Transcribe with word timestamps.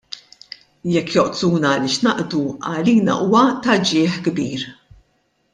Jekk 0.93 1.11
joqtluna 1.17 1.73
għaliex 1.73 1.99
naqdu, 2.07 2.41
għalina 2.71 3.19
huwa 3.27 3.45
ta' 3.67 3.79
ġieħ 3.91 4.21
kbir! 4.29 4.69